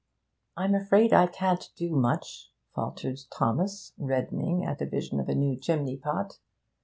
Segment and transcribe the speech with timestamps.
[0.57, 5.55] 'I'm afraid I can't do much,' faltered Thomas, reddening at the vision of a new
[5.55, 6.39] 'chimney pot.'